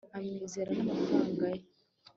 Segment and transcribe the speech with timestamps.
[0.15, 1.59] amwizera n'amafaranga ye